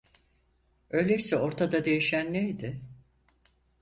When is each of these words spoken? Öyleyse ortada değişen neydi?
Öyleyse 0.89 1.37
ortada 1.37 1.85
değişen 1.85 2.33
neydi? 2.33 2.81